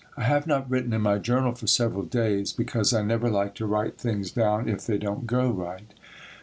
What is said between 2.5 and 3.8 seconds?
because I never like to